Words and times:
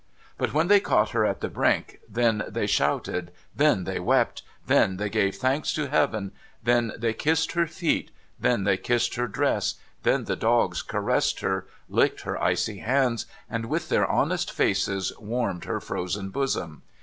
'But 0.39 0.51
when 0.51 0.67
they 0.67 0.79
caught 0.79 1.11
her 1.11 1.23
at 1.27 1.41
the 1.41 1.47
brink, 1.47 1.99
then 2.09 2.43
they 2.47 2.65
shouted, 2.65 3.31
then 3.55 3.83
they 3.83 3.99
wept, 3.99 4.41
then 4.65 4.97
they 4.97 5.09
gave 5.11 5.35
thanks 5.35 5.71
to 5.73 5.89
Heaven, 5.89 6.31
then 6.63 6.93
they 6.97 7.13
kissed 7.13 7.51
her 7.51 7.67
feet, 7.67 8.09
then 8.39 8.63
they 8.63 8.77
kissed 8.77 9.13
her 9.13 9.27
dress, 9.27 9.75
then 10.01 10.23
the 10.23 10.35
dogs 10.35 10.81
caressed 10.81 11.41
her, 11.41 11.67
licked 11.87 12.21
her 12.21 12.41
icy 12.41 12.79
hands, 12.79 13.27
and 13.47 13.67
with 13.67 13.89
their 13.89 14.07
honest 14.09 14.51
faces 14.51 15.13
warmed 15.19 15.65
her 15.65 15.79
frozen 15.79 16.29
bosom 16.31 16.81